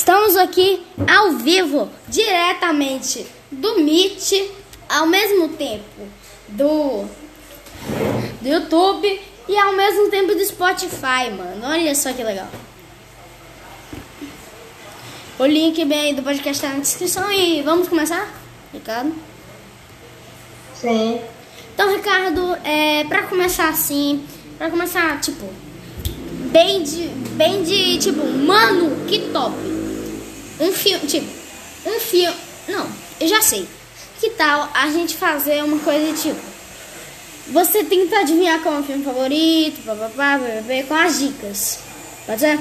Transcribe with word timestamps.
Estamos 0.00 0.34
aqui 0.34 0.82
ao 1.06 1.32
vivo, 1.32 1.90
diretamente 2.08 3.26
do 3.52 3.80
Meet, 3.80 4.50
ao 4.88 5.06
mesmo 5.06 5.50
tempo 5.50 6.08
do, 6.48 7.04
do 8.40 8.48
YouTube 8.48 9.20
e 9.46 9.58
ao 9.58 9.74
mesmo 9.74 10.08
tempo 10.08 10.34
do 10.34 10.42
Spotify, 10.42 11.30
mano. 11.36 11.60
Olha 11.64 11.94
só 11.94 12.14
que 12.14 12.24
legal. 12.24 12.48
O 15.38 15.44
link 15.44 15.84
bem 15.84 16.00
aí 16.00 16.14
do 16.14 16.22
podcast 16.22 16.64
está 16.64 16.74
na 16.74 16.80
descrição 16.80 17.30
e 17.30 17.60
vamos 17.60 17.86
começar, 17.86 18.26
Ricardo? 18.72 19.14
Sim. 20.76 21.20
Então, 21.74 21.94
Ricardo, 21.94 22.56
é, 22.64 23.04
pra 23.04 23.24
começar 23.24 23.68
assim, 23.68 24.24
pra 24.56 24.70
começar, 24.70 25.20
tipo, 25.20 25.46
bem 26.50 26.82
de, 26.82 27.06
bem 27.36 27.62
de, 27.62 27.98
tipo, 27.98 28.24
mano, 28.26 29.04
que 29.06 29.18
top. 29.30 29.79
Um 30.60 30.72
filme, 30.72 31.06
tipo, 31.06 31.26
um 31.86 31.98
filme, 31.98 32.36
não, 32.68 32.86
eu 33.20 33.26
já 33.28 33.40
sei. 33.40 33.66
Que 34.20 34.30
tal 34.30 34.68
a 34.74 34.90
gente 34.90 35.16
fazer 35.16 35.64
uma 35.64 35.78
coisa 35.78 36.12
tipo, 36.20 36.38
você 37.48 37.82
tenta 37.84 38.18
adivinhar 38.20 38.60
qual 38.60 38.76
é 38.76 38.80
o 38.80 38.82
filme 38.82 39.02
favorito, 39.02 39.82
papapá, 39.84 40.38
bebê, 40.38 40.82
com 40.82 40.94
as 40.94 41.18
dicas. 41.18 41.78
Pode 42.26 42.40
ser? 42.40 42.58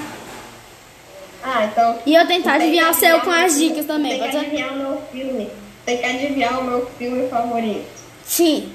Ah, 1.43 1.65
então. 1.65 1.99
E 2.05 2.15
eu 2.15 2.25
tentar 2.27 2.57
tem 2.59 2.71
que 2.71 2.79
adivinhar 2.79 2.91
o 2.91 2.93
seu 2.93 3.19
com 3.21 3.31
as 3.31 3.57
dicas 3.57 3.85
também, 3.85 4.11
Tem 4.11 4.19
pode 4.19 4.31
que 4.31 4.37
ser? 4.39 4.45
adivinhar 4.45 4.73
o 4.73 4.77
meu 4.77 5.01
filme. 5.11 5.49
Tem 5.85 5.97
que 5.97 6.05
adivinhar 6.05 6.59
o 6.59 6.63
meu 6.63 6.89
filme 6.97 7.29
favorito. 7.29 7.87
Sim, 8.25 8.73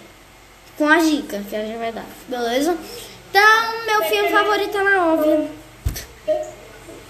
com 0.76 0.88
as 0.88 1.08
dicas 1.08 1.42
que 1.48 1.56
a 1.56 1.64
gente 1.64 1.78
vai 1.78 1.92
dar, 1.92 2.06
beleza? 2.28 2.76
Então, 3.30 3.86
meu 3.86 4.02
filme 4.04 4.28
favorito 4.30 4.76
é 4.78 4.82
na 4.82 5.06
óbvio. 5.06 5.48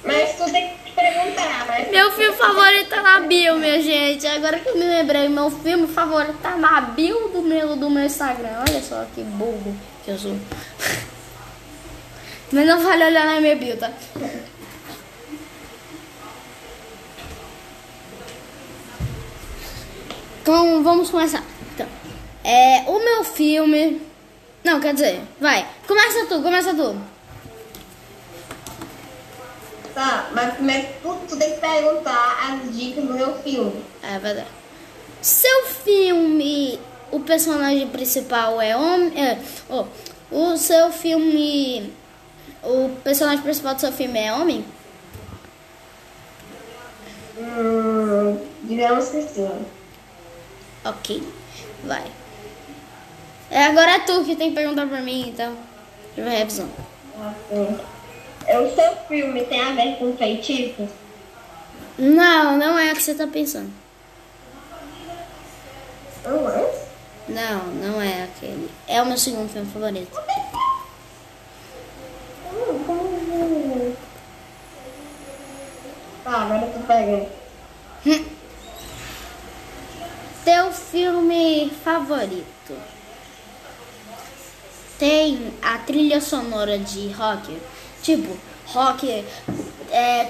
Mas 0.05 0.36
tu 0.36 0.44
tem 0.50 0.69
que 0.69 0.83
Meu 1.90 2.12
filme 2.12 2.36
favorito 2.36 2.94
é 2.94 3.02
na 3.02 3.20
bio, 3.20 3.56
minha 3.56 3.80
gente. 3.80 4.26
Agora 4.26 4.58
que 4.58 4.68
eu 4.68 4.76
me 4.76 4.84
lembrei, 4.84 5.28
meu 5.28 5.50
filme 5.50 5.86
favorito 5.88 6.38
tá 6.41 6.56
na 6.56 6.80
bio 6.80 7.28
do 7.28 7.42
meu, 7.42 7.74
do 7.74 7.91
meu 7.91 8.05
Instagram. 8.05 8.62
Olha 8.69 8.80
só 8.80 9.04
que 9.14 9.22
burro 9.22 9.74
que 10.04 10.10
eu 10.12 10.19
sou. 10.19 10.36
Mas 12.52 12.66
não 12.66 12.80
vale 12.80 13.04
olhar 13.04 13.27
na 13.27 13.41
minha 13.41 13.56
bio, 13.56 13.77
tá? 13.77 13.91
Então, 20.42 20.82
vamos 20.82 21.10
começar. 21.10 21.42
Então, 21.74 21.86
é, 22.44 22.84
o 22.86 22.98
meu 22.98 23.24
filme... 23.24 24.00
Não, 24.62 24.78
quer 24.80 24.94
dizer, 24.94 25.20
vai. 25.41 25.66
Começa 25.86 26.26
tu, 26.26 26.42
começa 26.42 26.74
tu. 26.74 27.13
Tá, 29.95 30.28
mas 30.33 30.55
primeiro 30.55 30.89
tu, 31.00 31.17
tu 31.28 31.37
tem 31.37 31.55
que 31.55 31.61
perguntar 31.61 32.50
as 32.50 32.77
dicas 32.77 33.05
do 33.05 33.14
meu 33.14 33.34
filme. 33.39 33.84
É 34.03 34.19
verdade. 34.19 34.48
Seu 35.23 35.67
filme, 35.67 36.81
o 37.12 37.20
personagem 37.20 37.89
principal 37.89 38.61
é 38.61 38.77
homem. 38.77 39.12
É, 39.17 39.39
oh, 39.70 39.84
o 40.33 40.56
seu 40.56 40.91
filme. 40.91 41.92
O 42.62 42.89
personagem 43.05 43.42
principal 43.42 43.75
do 43.75 43.81
seu 43.81 43.92
filme 43.92 44.19
é 44.19 44.33
homem? 44.33 44.65
Hum, 47.39 48.39
digamos 48.65 49.09
que 49.11 49.22
sim. 49.22 49.65
Ok, 50.84 51.22
vai. 51.84 52.05
É, 53.50 53.67
agora 53.67 53.92
é 53.92 53.98
tu 54.00 54.25
que 54.25 54.34
tem 54.34 54.48
que 54.50 54.56
perguntar 54.56 54.87
pra 54.87 55.00
mim, 55.00 55.28
então. 55.28 55.56
Revisão. 56.17 56.69
Assim. 57.17 57.55
É, 57.55 57.94
O 58.48 58.75
seu 58.75 58.97
filme 59.09 59.45
tem 59.45 59.61
a 59.61 59.73
ver 59.73 59.97
com 59.98 60.17
feitiços? 60.17 60.89
Não, 61.98 62.56
não 62.59 62.78
é 62.78 62.91
a 62.91 62.95
que 62.95 63.03
você 63.03 63.14
tá 63.14 63.27
pensando. 63.27 63.70
Não 66.25 66.48
é? 66.50 66.84
Não, 67.28 67.67
não 67.67 68.03
é 68.03 68.25
aquele. 68.25 68.70
É 68.87 69.00
o 69.00 69.06
meu 69.06 69.16
segundo 69.16 69.50
filme 69.50 69.71
favorito. 69.71 70.19
Hum, 72.53 73.94
Tá, 76.22 76.43
agora 76.43 76.66
tu 76.72 76.87
pega. 76.87 77.28
Teu 80.44 80.72
filme 80.72 81.71
favorito 81.84 82.75
tem 84.99 85.53
a 85.62 85.78
trilha 85.78 86.21
sonora 86.21 86.78
de 86.78 87.09
rock? 87.12 87.59
Tipo, 88.04 88.37
rock. 88.66 89.25
É. 89.91 90.28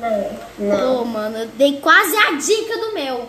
Não. 0.00 0.38
Não. 0.58 0.96
Pô, 0.98 1.04
mano, 1.04 1.38
eu 1.38 1.46
dei 1.48 1.80
quase 1.80 2.16
a 2.16 2.32
dica 2.32 2.78
do 2.78 2.94
meu. 2.94 3.28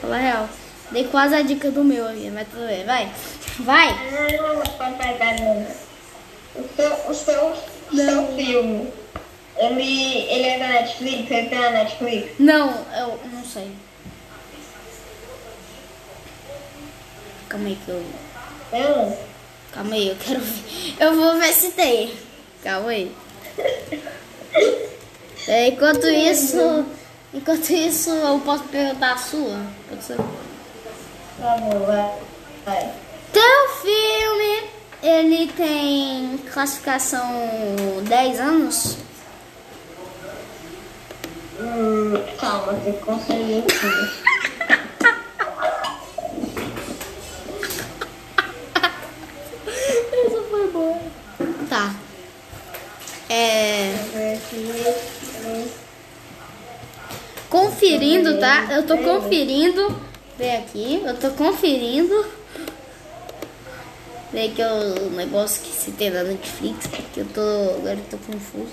Fala 0.00 0.16
a 0.16 0.18
real. 0.18 0.48
Dei 0.90 1.04
quase 1.04 1.34
a 1.36 1.42
dica 1.42 1.70
do 1.70 1.84
meu 1.84 2.08
aqui, 2.08 2.28
mas 2.30 2.48
tudo 2.48 2.66
bem, 2.66 2.84
vai. 2.84 3.12
Vai! 3.60 3.88
Não. 5.38 5.66
O 6.56 6.68
seu, 6.74 6.92
o 7.08 7.14
seu, 7.14 7.44
o 7.46 7.56
Não. 7.92 8.04
seu 8.04 8.36
filme, 8.36 8.92
ele, 9.58 10.22
ele 10.28 10.46
é 10.46 10.58
da 10.58 10.68
Netflix? 10.68 11.30
Ele 11.30 11.48
tem 11.48 11.60
na 11.60 11.70
Netflix? 11.70 12.32
Não, 12.38 12.70
eu 12.98 13.20
não 13.32 13.44
sei. 13.44 13.70
Calma 17.48 17.68
aí 17.68 17.78
que 17.84 17.90
eu. 17.90 18.02
Não. 18.72 19.18
Calma 19.72 19.94
aí, 19.94 20.08
eu 20.08 20.16
quero 20.16 20.40
ver. 20.40 20.94
Eu 21.00 21.14
vou 21.14 21.38
ver 21.38 21.52
se 21.52 21.70
tem. 21.72 22.12
Calma 22.62 22.90
aí. 22.90 23.12
É, 25.46 25.68
enquanto 25.68 26.06
isso. 26.06 26.84
Enquanto 27.32 27.70
isso, 27.70 28.10
eu 28.10 28.40
posso 28.40 28.64
perguntar 28.64 29.12
a 29.12 29.18
sua? 29.18 29.60
Pode 29.88 30.02
ser? 30.02 30.16
Tá 30.16 31.56
bom, 31.58 31.86
vai. 31.86 32.92
Teu 33.32 33.68
filme, 33.82 34.70
ele 35.02 35.46
tem 35.52 36.38
classificação 36.52 38.02
10 38.06 38.40
anos? 38.40 38.96
Hum, 41.60 42.14
calma, 42.40 42.74
tem 42.84 42.92
que 42.92 43.00
conseguir. 43.00 43.64
Essa 50.12 50.42
foi 50.50 50.66
boa. 50.70 50.98
Tá. 51.68 51.94
É. 53.30 53.68
Conferindo, 57.98 58.38
tá? 58.38 58.68
Eu 58.70 58.86
tô 58.86 58.96
conferindo. 58.98 60.00
Vem 60.38 60.56
aqui, 60.56 61.02
eu 61.04 61.16
tô 61.16 61.30
conferindo. 61.30 62.24
Vem 64.32 64.52
aqui 64.52 64.62
o 64.62 65.10
negócio 65.10 65.62
que 65.62 65.72
se 65.72 65.90
tem 65.90 66.08
na 66.10 66.22
Netflix, 66.22 66.86
que 67.12 67.20
eu 67.20 67.26
tô. 67.26 67.40
Agora 67.40 67.96
eu 67.96 68.04
tô 68.08 68.16
confuso. 68.18 68.70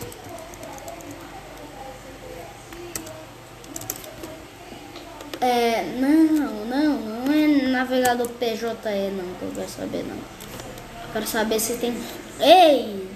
É, 5.42 5.84
não, 6.00 6.66
não, 6.66 7.00
não 7.00 7.34
é 7.34 7.48
navegador 7.72 8.30
PJE 8.30 8.66
não 8.66 9.34
que 9.40 9.42
eu 9.42 9.52
quero 9.56 9.70
saber 9.70 10.04
não. 10.04 10.18
Eu 10.18 11.14
quero 11.14 11.26
saber 11.26 11.60
se 11.60 11.78
tem. 11.78 11.98
Ei! 12.40 13.10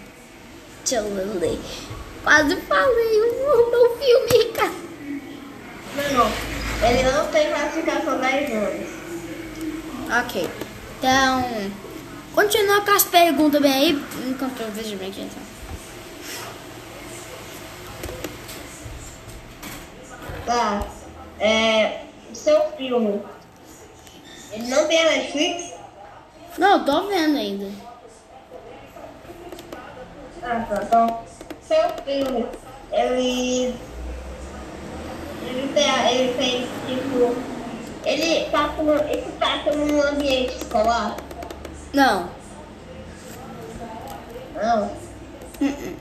Deixa 0.83 1.03
eu. 1.05 1.59
Quase 2.23 2.55
falei 2.61 3.21
o 3.21 3.69
meu 3.69 3.97
filme, 3.97 4.43
Ricardo. 4.43 4.78
Ele 6.81 7.03
não 7.11 7.27
tem 7.27 7.49
classificação 7.49 8.19
10 8.19 8.51
anos. 8.51 8.87
Ok. 10.23 10.49
Então, 10.97 11.71
continua 12.33 12.81
com 12.81 12.91
as 12.91 13.03
perguntas 13.03 13.61
bem 13.61 13.73
aí, 13.73 14.03
enquanto 14.27 14.61
eu 14.61 14.71
vejo 14.71 14.97
bem 14.97 15.09
aqui 15.09 15.21
então. 15.21 15.43
Tá. 20.45 20.87
É, 21.39 22.01
o 22.31 22.35
seu 22.35 22.71
filme, 22.75 23.21
ele 24.51 24.67
não 24.67 24.87
tem 24.87 24.99
a 24.99 25.11
Netflix? 25.11 25.73
Não, 26.57 26.83
tô 26.83 27.07
vendo 27.07 27.37
ainda. 27.37 27.71
Ah, 30.41 30.65
tá. 30.67 30.81
Então, 30.83 31.23
seu 31.61 31.89
filme, 32.03 32.45
ele. 32.91 33.88
Ele 35.49 35.73
tem, 35.73 36.11
ele 36.11 36.33
tem 36.33 36.67
tipo. 36.87 37.35
Ele 38.05 38.49
passa, 38.49 38.81
no, 38.81 38.93
ele 38.93 39.31
passa 39.39 39.71
num 39.71 40.01
ambiente 40.01 40.55
escolar? 40.55 41.17
Não. 41.93 42.29
Não. 44.55 44.91
Uh-uh. 45.61 45.95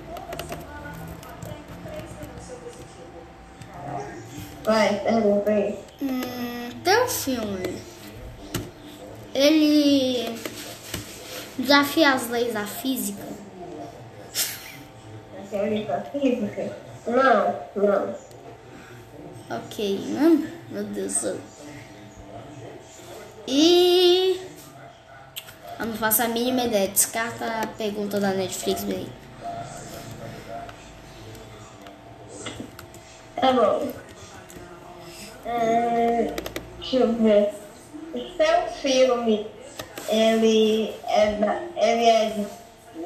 Vai, 4.65 5.01
pergunta 5.01 5.51
aí. 5.51 5.79
Hum, 6.03 6.71
teu 6.85 7.09
filme. 7.09 7.83
Ele 9.35 10.39
desafia 11.59 12.13
as 12.13 12.29
leis 12.29 12.53
da 12.53 12.67
física? 12.67 13.29
teoria 15.51 16.05
física? 16.13 16.77
Não, 17.07 17.55
não. 17.77 18.15
Ok, 19.51 19.99
hum, 19.99 20.47
meu 20.69 20.85
Deus 20.85 21.15
do 21.15 21.21
céu. 21.21 21.37
E. 23.47 24.39
Eu 25.81 25.87
não 25.87 25.95
faço 25.95 26.23
a 26.23 26.29
mínima 26.29 26.65
ideia. 26.65 26.89
Descarta 26.89 27.63
a 27.63 27.67
pergunta 27.67 28.21
da 28.21 28.35
Netflix 28.35 28.85
aí. 28.85 29.09
Tá 33.37 33.53
bom. 33.53 33.89
É, 35.47 36.35
deixa 36.79 36.97
eu 36.97 37.13
ver. 37.15 37.55
Seu 38.13 38.69
filme, 38.83 39.47
ele 40.11 40.95
é 41.07 41.33
da. 41.33 41.63
Ele 41.75 42.05
é 42.05 42.31
de. 42.31 42.47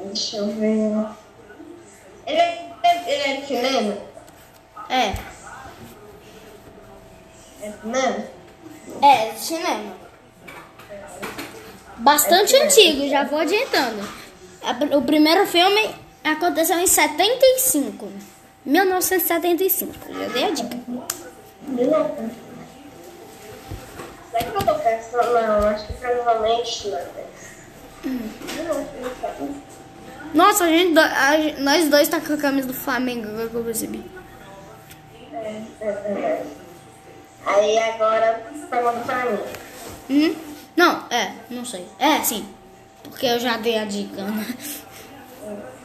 Deixa 0.07 0.37
eu 0.37 0.47
ver. 0.47 1.07
Ele 2.27 2.37
é, 2.37 2.69
ele 3.07 3.31
é 3.31 3.37
de 3.39 3.47
cinema? 3.47 3.97
É, 4.89 5.32
É 7.63 7.71
cinema? 7.71 8.25
é, 9.01 9.31
cinema. 9.35 9.95
Bastante 11.97 12.55
antigo, 12.57 13.07
já 13.07 13.23
vou 13.23 13.39
adiantando. 13.39 14.05
O 14.97 15.01
primeiro 15.01 15.47
filme 15.47 15.95
aconteceu 16.23 16.77
em 16.77 16.87
75. 16.87 18.11
1975. 18.65 19.93
Já 20.09 20.27
dei 20.27 20.43
a 20.43 20.49
dica. 20.51 20.77
Será 24.31 24.43
que 24.43 24.57
eu 24.57 24.65
tô 24.65 24.75
pensando? 24.75 25.33
Não, 25.33 25.67
acho 25.69 25.87
que 25.87 25.93
provavelmente 25.93 26.89
não. 26.89 26.99
Sei. 27.13 27.23
Nossa, 30.33 30.65
a 30.65 30.67
gente, 30.67 30.97
a 30.99 31.61
nós 31.61 31.89
dois 31.89 32.09
tá 32.09 32.19
com 32.19 32.33
a 32.33 32.37
camisa 32.37 32.67
do 32.67 32.73
Flamengo, 32.73 33.29
agora 33.29 33.47
que 33.47 33.55
eu 33.55 33.63
percebi. 33.63 34.03
É, 35.31 35.61
é 35.79 35.91
verdade. 35.91 36.49
Aí 37.45 37.77
agora, 37.77 38.45
pergunta 38.69 38.99
pra 39.05 39.25
mim. 39.25 39.39
Hum? 40.09 40.35
Não, 40.75 41.05
é, 41.09 41.33
não 41.49 41.65
sei. 41.65 41.85
É, 41.99 42.21
sim. 42.21 42.47
Porque 43.03 43.25
eu 43.25 43.39
já 43.39 43.57
dei 43.57 43.77
a 43.77 43.85
dica. 43.85 44.23
né? 44.23 44.57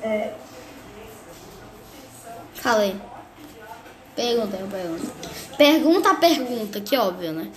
É, 0.02 0.32
Falei. 2.54 2.96
Pergunta, 4.14 4.56
eu 4.56 4.66
pergunto. 4.66 5.12
Pergunta 5.56 6.10
a 6.10 6.14
pergunta, 6.14 6.80
que 6.80 6.96
óbvio, 6.96 7.32
né? 7.32 7.48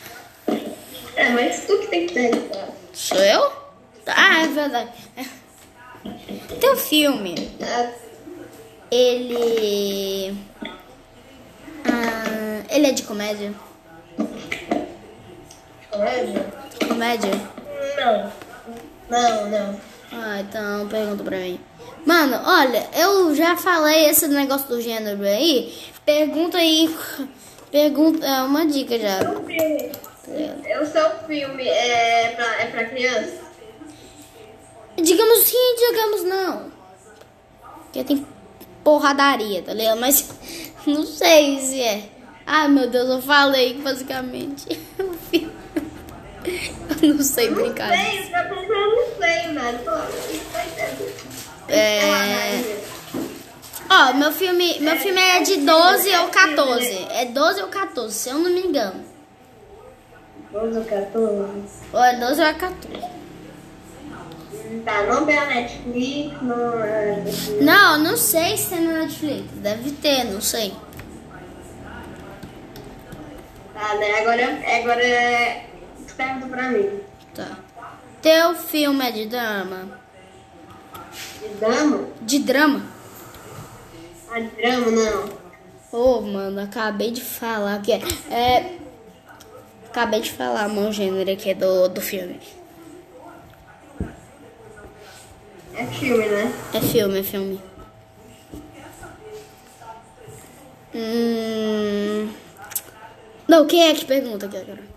é, 1.15 1.29
mas 1.29 1.65
tu 1.65 1.77
que 1.79 1.87
tem 1.87 2.07
que 2.07 2.13
perguntar. 2.13 2.69
Sou 2.93 3.17
eu? 3.17 3.51
Ah, 4.07 4.43
é 4.43 4.47
verdade. 4.47 4.91
É. 5.17 5.25
Teu 6.59 6.75
filme, 6.75 7.35
Ah, 7.61 7.91
ele. 8.91 10.35
Ah, 11.85 12.63
ele 12.69 12.87
é 12.87 12.91
de 12.91 13.03
comédia? 13.03 13.53
Comédia? 15.91 16.45
Comédia? 16.87 17.31
Não. 17.97 18.31
Não, 19.09 19.49
não. 19.49 19.81
Ah, 20.13 20.39
então 20.39 20.87
pergunta 20.87 21.23
pra 21.23 21.37
mim. 21.37 21.59
Mano, 22.05 22.39
olha, 22.45 22.89
eu 22.95 23.35
já 23.35 23.55
falei 23.55 24.05
esse 24.05 24.27
negócio 24.27 24.67
do 24.67 24.81
gênero 24.81 25.21
aí. 25.23 25.73
Pergunta 26.05 26.57
aí. 26.57 26.95
Pergunta. 27.71 28.25
É 28.25 28.41
uma 28.41 28.65
dica 28.65 28.97
já. 28.97 29.19
O 29.31 29.43
filme. 29.45 29.91
O 30.81 30.85
seu 30.85 31.09
filme 31.27 31.67
é 31.67 32.33
pra, 32.35 32.61
é 32.61 32.65
pra 32.67 32.85
criança? 32.85 33.41
Digamos 34.95 35.39
sim, 35.39 35.75
digamos 35.77 36.23
não. 36.23 36.71
Porque 37.83 38.03
tem 38.03 38.25
porradaria, 38.83 39.61
tá 39.61 39.73
ligado? 39.73 39.99
Mas 39.99 40.29
não 40.87 41.05
sei 41.05 41.59
se 41.59 41.81
é. 41.81 42.09
Ai 42.45 42.67
meu 42.67 42.89
Deus, 42.89 43.09
eu 43.09 43.21
falei 43.21 43.73
basicamente 43.75 44.67
o 44.99 45.13
filme. 45.29 45.60
Eu 47.01 47.15
não 47.15 47.23
sei 47.23 47.49
brincar. 47.49 47.89
Não 47.89 47.97
sei, 47.97 48.25
tá 48.27 48.43
pensando, 48.43 48.95
não 48.95 49.05
sei, 49.17 49.47
não 49.53 49.77
tá 49.83 50.65
entendendo. 50.65 51.13
É. 51.69 52.91
Ó, 53.89 54.13
meu 54.13 54.31
filme, 54.31 54.79
meu 54.79 54.95
filme 54.97 55.19
é 55.21 55.41
de 55.41 55.57
12 55.57 56.15
ou 56.17 56.29
14. 56.29 57.07
É 57.11 57.25
12 57.25 57.61
ou 57.61 57.67
14, 57.67 58.13
se 58.13 58.29
eu 58.29 58.39
não 58.39 58.49
me 58.49 58.61
engano. 58.61 59.03
12 60.51 60.77
ou 60.77 60.85
14? 60.85 61.51
Ou 61.93 62.03
é 62.03 62.15
12 62.15 62.41
ou 62.41 62.47
é 62.47 62.53
14. 62.53 63.21
Tá, 64.85 65.03
não 65.03 65.25
tem 65.25 65.37
a 65.37 65.45
Netflix, 65.45 66.41
não 66.41 66.83
é. 66.83 67.23
Não, 67.59 67.99
não 67.99 68.15
sei 68.15 68.55
se 68.55 68.69
tem 68.69 68.81
na 68.81 68.99
Netflix. 69.01 69.43
Deve 69.55 69.91
ter, 69.91 70.23
não 70.23 70.39
sei. 70.39 70.73
Tá, 73.73 73.95
né? 73.95 74.21
Agora, 74.21 74.59
agora 74.77 75.03
é. 75.03 75.70
Pergunta 76.21 76.47
pra 76.47 76.69
mim. 76.69 76.99
Tá. 77.33 77.57
Teu 78.21 78.53
filme 78.53 79.03
é 79.03 79.11
de 79.11 79.25
drama? 79.25 79.99
De 81.41 81.49
drama? 81.55 82.07
De 82.21 82.39
drama? 82.39 82.85
Ah, 84.29 84.39
de 84.39 84.49
drama 84.49 84.91
não. 84.91 85.41
Ô, 85.91 86.21
mano, 86.21 86.61
acabei 86.61 87.09
de 87.09 87.21
falar 87.21 87.81
que 87.81 87.91
é. 87.91 88.01
é 88.29 88.77
acabei 89.87 90.21
de 90.21 90.31
falar, 90.31 90.69
meu 90.69 90.91
gênero 90.91 91.31
aqui 91.31 91.55
do, 91.55 91.89
do 91.89 91.99
filme. 91.99 92.39
É 95.73 95.85
filme, 95.87 96.29
né? 96.29 96.53
É 96.73 96.81
filme, 96.81 97.19
é 97.19 97.23
filme. 97.23 97.61
Hum... 100.93 102.29
Não, 103.47 103.65
quem 103.65 103.89
é 103.89 103.95
que 103.95 104.05
pergunta 104.05 104.45
aqui 104.45 104.57
agora? 104.57 104.90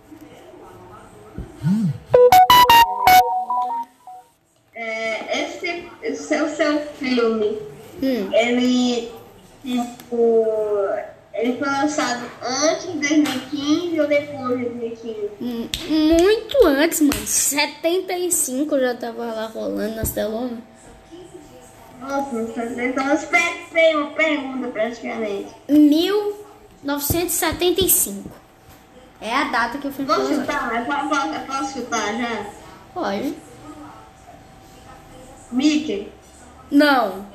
É, 4.74 5.44
esse, 5.44 5.88
esse 6.02 6.34
é 6.34 6.42
o 6.42 6.48
seu 6.48 6.80
filme. 6.98 7.58
Hum, 8.02 8.28
Ele, 8.32 9.12
tipo. 9.62 10.44
Ele 11.32 11.56
foi 11.58 11.68
lançado 11.68 12.28
antes 12.42 12.92
de 12.92 12.98
2015 12.98 14.00
ou 14.00 14.06
depois 14.06 14.58
de 14.58 14.64
2015? 14.66 15.30
hum, 15.40 15.68
muito 15.88 16.66
antes, 16.66 17.00
mano. 17.00 17.26
75 17.26 18.78
já 18.78 18.94
tava 18.94 19.24
lá 19.26 19.46
rolando 19.46 19.96
nas 19.96 20.10
telonas. 20.12 20.58
Nossa. 22.00 22.40
Então 22.84 23.08
eu 23.10 23.16
pensei 23.18 23.96
uma 23.96 24.10
pergunta 24.10 24.68
praticamente. 24.68 25.48
1975. 25.68 28.30
É 29.20 29.34
a 29.34 29.44
data 29.44 29.78
que 29.78 29.86
o 29.88 29.92
filme 29.92 30.12
Posso 30.12 30.34
chutar? 30.34 30.74
Eu 30.74 30.84
posso, 30.86 31.26
eu 31.34 31.40
posso 31.46 31.72
chutar 31.78 32.18
já? 32.18 32.46
Pode. 32.92 33.34
Mickey? 35.52 36.08
Não. 36.70 37.26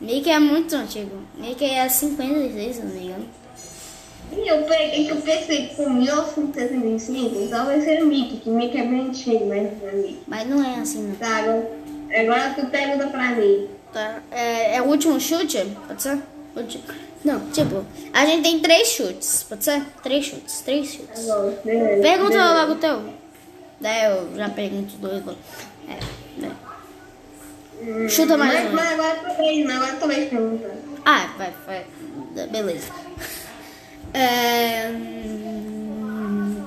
Mickey 0.00 0.30
é 0.30 0.38
muito 0.38 0.74
antigo. 0.74 1.16
Mickey 1.36 1.64
é 1.70 1.88
56, 1.88 2.76
se 2.76 2.82
não 2.82 2.88
me 2.94 3.06
engano. 3.06 3.28
E 4.32 4.48
eu 4.48 4.62
peguei 4.62 5.04
que 5.04 5.10
eu 5.12 5.16
pensei 5.20 5.68
que 5.68 5.74
com 5.76 5.90
1975, 5.90 7.36
então 7.42 7.66
vai 7.66 7.80
ser 7.82 8.02
o 8.02 8.06
Mickey, 8.06 8.38
que 8.38 8.50
Mickey 8.50 8.78
é 8.78 8.86
bem 8.86 9.00
antigo, 9.08 9.46
mas 9.46 9.62
não 9.80 9.88
é 9.88 9.92
Mickey. 9.92 10.18
Mas 10.26 10.48
não 10.48 10.64
é 10.64 10.80
assim, 10.80 11.02
não. 11.08 11.14
Tá, 11.16 11.36
agora, 11.38 11.70
agora 12.18 12.54
tu 12.54 12.66
pergunta 12.66 13.06
pra 13.08 13.28
mim. 13.32 13.68
Tá. 13.92 14.20
É, 14.30 14.76
é 14.76 14.82
o 14.82 14.86
último 14.86 15.20
chute? 15.20 15.58
Pode 15.86 16.02
ser? 16.02 16.18
Ulti- 16.56 16.82
Não, 17.24 17.40
tipo, 17.50 17.84
a 18.12 18.26
gente 18.26 18.42
tem 18.42 18.58
três 18.60 18.88
chutes. 18.88 19.44
Pode 19.48 19.64
ser? 19.64 19.82
Três 20.02 20.24
chutes, 20.24 20.60
três 20.62 20.90
Tá 20.92 20.98
chutes. 20.98 21.24
bom, 21.26 21.56
beleza. 21.64 22.02
Pergunta 22.02 22.30
beleza. 22.30 22.54
logo 22.54 22.72
o 22.72 22.76
teu. 22.76 23.14
Daí 23.80 24.04
eu 24.06 24.36
já 24.36 24.48
pergunto 24.48 24.96
dois. 24.96 25.24
logo. 25.24 25.38
É, 25.88 26.40
né? 26.40 28.08
Chuta 28.08 28.36
mais 28.36 28.54
Mas, 28.54 28.70
um. 28.70 28.74
mas 28.74 28.92
agora 28.92 29.20
mas 29.66 29.76
agora 29.76 29.96
tu 30.00 30.08
vez 30.08 30.28
perguntando. 30.28 30.82
Ah, 31.04 31.30
vai, 31.36 31.52
vai. 31.66 31.86
Beleza. 32.48 32.88
É, 34.14 34.88
hum, 34.90 36.64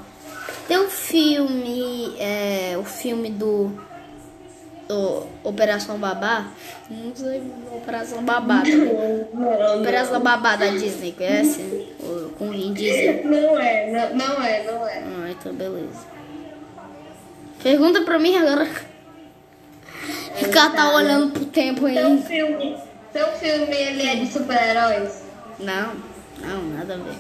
tem 0.68 0.78
um 0.80 0.90
filme, 0.90 2.16
é, 2.20 2.76
o 2.78 2.84
filme 2.84 3.30
do, 3.30 3.72
Operação 5.44 5.98
Babá. 5.98 6.46
Não 6.90 7.16
sei, 7.16 7.42
Operação 7.76 8.24
Babá. 8.24 8.62
tá 8.62 9.76
Operação 9.78 10.20
Babá 10.22 10.56
da 10.56 10.68
Disney, 10.68 11.12
conhece? 11.14 11.62
O- 12.00 12.30
Com 12.38 12.50
o 12.50 12.52
Vin 12.52 12.74
Diesel. 12.74 13.24
não 13.26 13.60
é, 13.60 13.90
não, 13.92 14.16
não 14.16 14.44
é, 14.44 14.64
não 14.64 14.88
é. 14.88 15.00
Ah, 15.04 15.30
então 15.32 15.54
beleza. 15.54 16.06
Pergunta 17.64 18.02
pra 18.02 18.20
mim 18.20 18.36
agora. 18.38 18.68
Ficar 20.36 20.76
tá 20.76 20.94
olhando 20.94 21.32
pro 21.32 21.46
tempo 21.46 21.82
Seu 21.82 21.88
aí. 22.08 22.22
filme, 22.24 22.78
seu 23.12 23.28
filme 23.28 23.74
ele 23.76 24.06
é 24.08 24.16
de 24.18 24.28
super-heróis? 24.32 25.24
Não, 25.58 25.94
não, 26.42 26.62
nada 26.78 26.94
a 26.94 26.98
ver. 26.98 27.16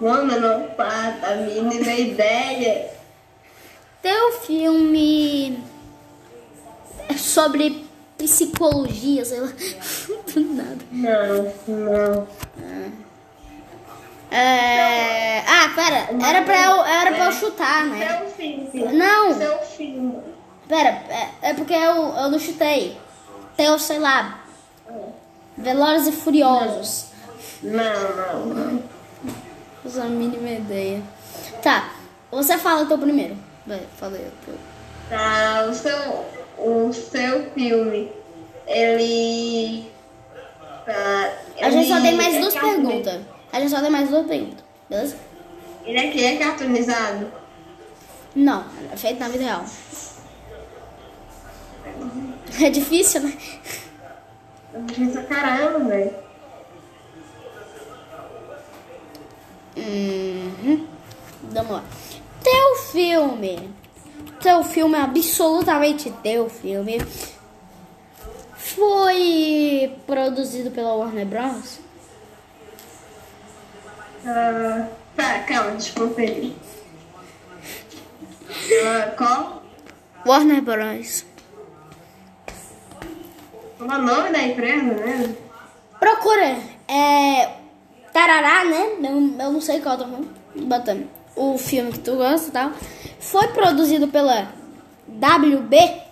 Mano, 0.00 0.40
não 0.40 0.68
faço 0.76 1.24
a 1.26 1.34
mínima 1.36 1.92
ideia. 1.94 2.90
Teu 4.02 4.32
filme 4.32 5.62
é 7.08 7.16
sobre 7.16 7.86
psicologia, 8.18 9.24
sei 9.24 9.40
lá. 9.40 9.48
Do 10.34 10.40
nada. 10.54 10.78
Não, 10.90 11.52
não. 11.68 12.28
É... 14.30 15.38
Ah, 15.46 15.70
pera, 15.74 16.08
era 16.26 16.42
pra 16.42 16.64
eu, 16.64 16.84
era 16.84 17.12
pra 17.12 17.26
eu 17.26 17.32
chutar, 17.32 17.84
né? 17.86 18.26
Não. 18.92 20.22
Pera, 20.66 20.88
é, 21.08 21.50
é 21.50 21.54
porque 21.54 21.74
eu, 21.74 22.14
eu 22.14 22.30
não 22.30 22.38
chutei. 22.38 22.98
Tem, 23.56 23.66
eu 23.66 23.78
sei 23.78 23.98
lá, 23.98 24.42
Velozes 25.56 26.08
e 26.08 26.12
Furiosos. 26.12 27.06
Não, 27.62 28.16
não, 28.16 28.46
não. 28.46 28.82
Não 29.84 30.02
a 30.02 30.06
mínima 30.06 30.48
ideia. 30.48 31.02
Tá, 31.62 31.90
você 32.30 32.56
fala 32.58 32.82
o 32.82 32.86
teu 32.86 32.98
primeiro. 32.98 33.36
Vai, 33.66 33.80
fala 33.96 34.16
aí. 34.16 34.30
o. 34.48 34.58
Tá, 35.08 35.72
seu, 35.74 36.26
o 36.58 36.92
seu 36.92 37.50
filme, 37.52 38.10
ele. 38.66 39.90
Tá, 40.84 41.32
A 41.60 41.70
gente 41.70 41.88
só 41.88 41.96
ele 41.96 42.08
tem 42.08 42.16
mais 42.16 42.34
é 42.34 42.40
duas 42.40 42.54
perguntas. 42.54 43.20
A 43.52 43.60
gente 43.60 43.70
só 43.70 43.80
tem 43.80 43.90
mais 43.90 44.08
duas 44.08 44.26
perguntas, 44.26 44.64
beleza? 44.88 45.16
Ele 45.84 45.98
aqui 45.98 46.24
é 46.24 46.36
cartoonizado? 46.36 47.32
Não, 48.34 48.64
é 48.90 48.96
feito 48.96 49.20
na 49.20 49.28
vida 49.28 49.44
real. 49.44 49.64
É 52.60 52.70
difícil, 52.70 53.22
né? 53.22 53.36
Eu 54.74 54.82
penso, 54.82 55.22
caramba, 55.24 55.78
velho. 55.80 56.14
Uhum. 59.76 60.86
Vamos 61.50 61.72
lá. 61.72 61.84
Filme. 62.92 63.72
Teu 64.40 64.62
filme, 64.62 64.96
absolutamente 64.96 66.10
teu 66.22 66.50
filme. 66.50 67.00
Foi 68.54 69.96
produzido 70.06 70.70
pela 70.70 70.94
Warner 70.94 71.26
Bros. 71.26 71.80
Ah, 74.26 74.88
tá, 75.16 75.38
calma, 75.40 75.70
eu 75.70 76.06
conferir. 76.08 76.52
Ah, 78.84 79.14
qual? 79.16 79.62
Warner 80.26 80.60
Bros. 80.60 81.24
É 83.80 83.82
o 83.82 83.86
nome 83.86 84.30
da 84.30 84.42
empresa 84.42 84.82
mesmo? 84.82 85.36
Procura. 85.98 86.58
É. 86.86 87.56
Tarará, 88.12 88.64
né? 88.64 88.96
Eu, 89.02 89.44
eu 89.46 89.52
não 89.52 89.60
sei 89.62 89.80
qual 89.80 89.96
tá 89.96 90.04
falando. 90.04 90.28
Botando. 90.54 91.21
O 91.34 91.56
filme 91.58 91.92
que 91.92 91.98
tu 91.98 92.16
gosta 92.16 92.48
e 92.48 92.52
tal. 92.52 92.72
Foi 93.18 93.48
produzido 93.48 94.08
pela 94.08 94.48
WB. 95.08 96.02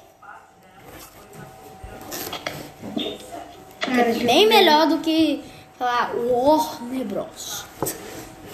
Deixa 3.86 4.20
eu 4.20 4.26
Bem 4.26 4.48
melhor 4.48 4.86
do 4.86 4.98
que 4.98 5.42
falar 5.78 6.12
Warner 6.14 7.04
Bros. 7.04 7.64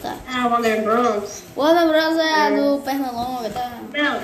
Tá. 0.03 0.17
Ah, 0.29 0.49
Warner 0.49 0.83
Bros. 0.83 1.43
Warner 1.57 1.89
Bros 1.89 2.19
é 2.19 2.35
a 2.35 2.51
do 2.51 2.81
Pernalonga, 2.83 3.51
tá? 3.51 3.73
Não. 3.93 4.21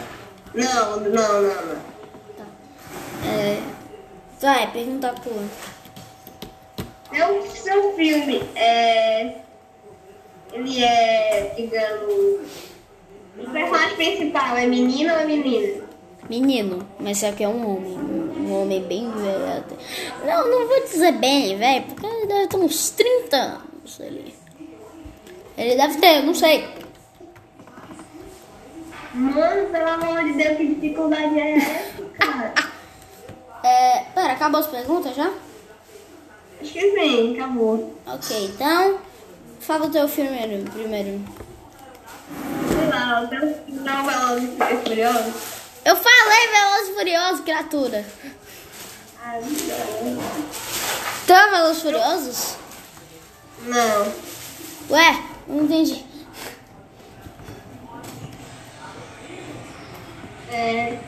Não, 0.54 1.00
não, 1.00 1.42
não, 1.42 1.66
não. 1.66 1.92
É. 3.24 3.62
Tá, 4.40 4.60
é 4.60 4.66
pergunta 4.66 5.14
tua. 5.22 5.42
Seu, 7.10 7.50
seu 7.50 7.94
filme 7.94 8.42
é. 8.54 9.36
Ele 10.52 10.84
é, 10.84 11.54
digamos. 11.56 12.72
O 13.38 13.50
personagem 13.50 13.96
principal 13.96 14.56
é 14.56 14.66
menino 14.66 15.12
ou 15.12 15.20
é 15.20 15.24
menina? 15.24 15.82
Menino, 16.28 16.86
mas 17.00 17.18
só 17.18 17.32
que 17.32 17.42
é 17.42 17.48
um 17.48 17.76
homem. 17.76 17.98
Um 17.98 18.60
homem 18.60 18.82
bem 18.82 19.10
velho. 19.10 19.64
Não, 20.24 20.50
não 20.50 20.68
vou 20.68 20.80
dizer 20.82 21.12
bem, 21.12 21.56
velho, 21.56 21.84
porque 21.86 22.06
ele 22.06 22.26
deve 22.26 22.46
ter 22.48 22.56
uns 22.56 22.90
30 22.90 23.36
anos 23.36 24.00
ali. 24.00 24.34
Ele 25.56 25.76
deve 25.76 25.98
ter, 25.98 26.22
não 26.22 26.34
sei. 26.34 26.68
Mano, 29.14 29.68
pelo 29.70 29.88
amor 29.88 30.24
de 30.24 30.32
Deus, 30.32 30.56
que 30.56 30.74
dificuldade 30.74 31.38
é 31.38 31.56
essa, 31.56 32.02
cara? 32.18 32.54
É. 33.64 34.06
Pera, 34.12 34.32
acabou 34.32 34.58
as 34.58 34.66
perguntas 34.66 35.14
já? 35.14 35.32
Acho 36.60 36.72
que 36.72 36.80
sim, 36.80 37.38
acabou. 37.38 37.94
Ok, 38.04 38.46
então. 38.46 38.98
Fala 39.62 39.86
o 39.86 39.90
teu 39.90 40.08
filme 40.08 40.64
primeiro. 40.72 41.24
Sei 42.68 42.88
lá, 42.88 43.22
o 43.22 43.28
teu 43.28 43.64
não 43.68 44.04
Velozes 44.04 44.50
e 44.58 44.88
Furiosos? 44.88 45.34
Eu 45.84 45.96
falei 45.96 46.48
Velozes 46.48 46.88
e 46.88 46.94
Furiosos, 46.94 47.40
criatura. 47.42 48.04
Ah, 49.22 49.38
não. 49.40 50.22
Tu 51.24 51.32
é 51.32 51.50
Velozes 51.50 51.78
e 51.78 51.82
Furiosos? 51.82 52.56
Não. 53.62 54.12
Ué, 54.90 55.22
não 55.46 55.62
entendi. 55.62 56.04
É. 60.50 60.98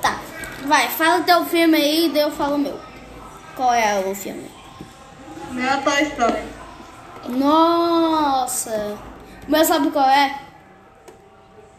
Tá, 0.00 0.20
vai, 0.66 0.88
fala 0.88 1.18
o 1.18 1.24
teu 1.24 1.44
filme 1.46 1.76
aí 1.76 2.06
e 2.06 2.08
daí 2.10 2.22
eu 2.22 2.30
falo 2.30 2.54
o 2.54 2.58
meu. 2.58 2.80
Qual 3.56 3.74
é 3.74 3.98
o 3.98 4.14
filme? 4.14 4.57
Meu 5.58 5.68
é 5.68 5.76
Toy 5.78 6.02
Story. 6.04 6.44
Nossa! 7.36 8.96
Mas 9.48 9.66
sabe 9.66 9.90
qual 9.90 10.08
é? 10.08 10.40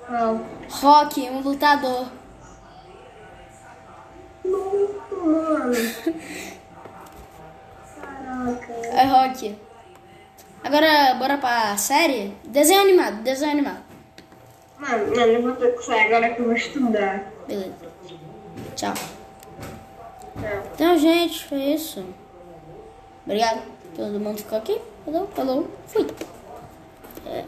Não. 0.10 0.46
Rock, 0.70 1.22
um 1.30 1.40
lutador. 1.40 2.08
Nossa. 4.44 6.14
Caraca. 8.02 8.74
É 8.74 9.06
Rock. 9.06 9.58
Agora, 10.62 11.16
bora 11.16 11.38
pra 11.38 11.78
série? 11.78 12.36
Desenho 12.44 12.82
animado, 12.82 13.24
desenho 13.24 13.52
animado. 13.52 13.84
Mano, 14.78 15.16
mano, 15.16 15.32
eu 15.32 15.42
vou 15.42 15.54
ter 15.54 15.74
que 15.78 15.86
sair 15.86 16.08
agora 16.08 16.34
que 16.34 16.42
eu 16.42 16.46
vou 16.48 16.54
estudar. 16.54 17.32
Beleza. 17.48 17.76
Tchau. 18.76 18.94
Não. 20.36 20.64
Então, 20.74 20.98
gente, 20.98 21.46
foi 21.46 21.60
isso. 21.60 22.04
Obrigado. 23.30 23.62
Todo 23.96 24.20
mundo 24.20 24.40
ficou 24.40 24.58
aqui. 24.58 24.82
Falou, 25.06 25.28
falou. 25.28 25.68
Fui. 25.86 26.08
É. 27.28 27.46